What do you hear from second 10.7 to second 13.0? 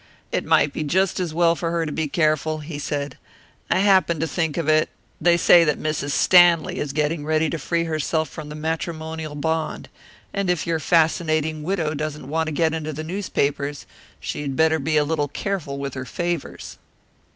fascinating widow doesn't want to get into